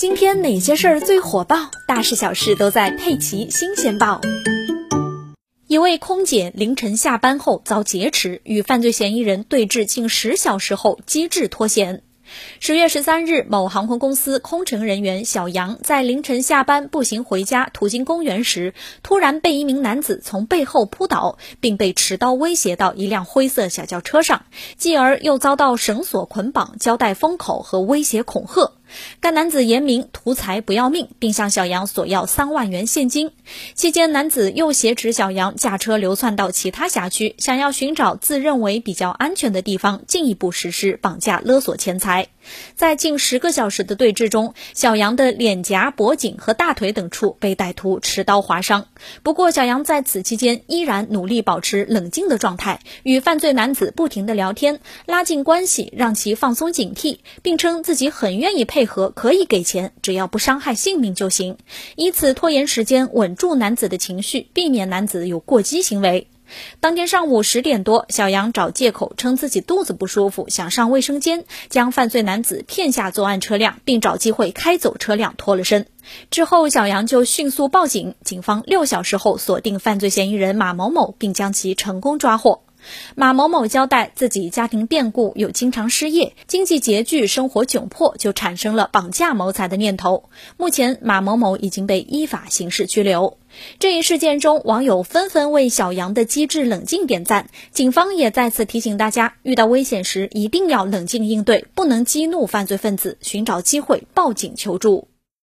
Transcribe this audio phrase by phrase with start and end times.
[0.00, 1.70] 今天哪些事儿最火爆？
[1.86, 4.18] 大事小事都在《佩奇新鲜报》。
[5.66, 12.02] 一位空姐凌晨下班后遭劫持，与犯罪嫌疑人对峙近十小时后机智脱险。
[12.60, 18.72] 十月十三日，某航空公司空乘人员小杨在凌晨下班步行回家，途经公园时，
[19.02, 24.46] 突然被一名男子从背后扑倒，并被持刀威胁到一辆灰色小轿车上，
[24.78, 28.72] 继而又遭到绳索捆绑、胶带封口和威胁恐吓。
[29.20, 33.30] 该男子言明图财不要命，并向小杨索要三万元现金。
[33.74, 42.28] 期间，男子又挟持小杨驾车流窜到其他辖区，想要寻找自认为比较安全的地方，进一步实施绑架勒索钱财。
[42.74, 48.86] 在近十个小时的对峙中，小杨的脸颊、脖颈和大腿等处被歹徒持刀划伤。
[49.22, 58.79] 不过，小杨在此期间依然努力保持冷静的状态，与犯罪男子不停地聊天，拉近关系，让其放松警惕，并称自己很愿意配。
[58.80, 61.58] 配合可以给钱，只要不伤害性命就行，
[61.96, 66.28] 以此拖延时间，稳住男子的情绪，避免男子有过激行为。
[66.80, 75.86] 当天上午十点多，小杨找借口称自己肚子不舒服，想上卫生间，将犯罪男子骗下作案车辆，并找机会开走车辆脱了身。
[76.30, 82.62] 之后，小杨就迅速报警，警方六小时后锁定犯罪嫌疑人马某某，并将其成功抓获。
[83.14, 90.30] 马某某交代，自己家庭变故，又经常失业，经济拮据，生活窘迫，就产生了绑架谋财的念头。
[90.56, 93.38] 目前，马某某已经被依法刑事拘留。
[93.78, 97.50] 这一事件中，网友纷纷为小杨的机智冷静点赞。
[97.72, 105.08] 警方也再次提醒大家，遇到危险时一定要冷静应对，不能激怒犯罪分子，寻找机会报警求助。